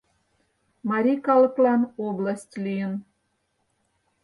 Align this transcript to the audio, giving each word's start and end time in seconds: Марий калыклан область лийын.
Марий 0.89 1.19
калыклан 1.27 1.81
область 2.07 2.53
лийын. 2.63 2.93